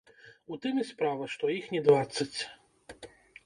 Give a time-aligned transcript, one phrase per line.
[0.55, 2.37] У тым і справа, што іх не дваццаць.